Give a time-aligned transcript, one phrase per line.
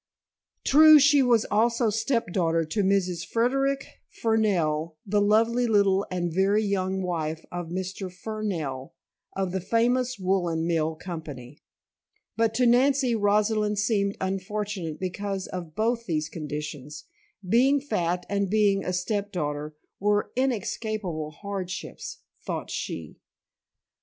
[0.65, 3.23] True, she was also step daughter to Mrs.
[3.23, 8.11] Frederic Fernell, the lovely little and very young wife of Mr.
[8.11, 8.93] Fernell
[9.35, 11.59] of the famous woolen mill company.
[12.35, 17.03] But to Nancy, Rosalind seemed unfortunate because of both these conditions;
[17.47, 23.19] being fat and being a step daughter were inescapable hardships, thought she.